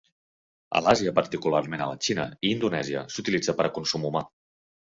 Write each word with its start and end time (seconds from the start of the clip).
A 0.77 0.79
l’Àsia, 0.85 1.13
particularment 1.19 1.83
a 1.85 1.89
la 1.91 1.99
Xina 2.07 2.25
i 2.49 2.53
Indonèsia, 2.57 3.07
s’utilitza 3.17 3.57
per 3.61 3.69
a 3.71 3.75
consum 3.77 4.09
humà. 4.11 4.27